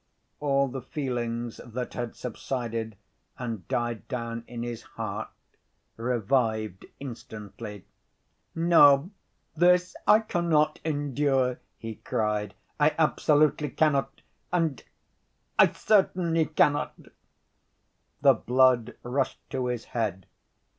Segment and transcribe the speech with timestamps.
[0.39, 2.95] All the feelings that had subsided
[3.37, 5.29] and died down in his heart
[5.95, 7.85] revived instantly.
[8.55, 9.11] "No!
[9.55, 12.55] this I cannot endure!" he cried.
[12.79, 14.23] "I absolutely cannot!
[14.51, 14.83] and...
[15.59, 16.95] I certainly cannot!"
[18.21, 20.25] The blood rushed to his head.